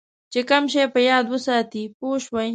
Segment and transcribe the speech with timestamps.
[0.31, 2.47] چې کم شی په یاد وساتې پوه شوې!.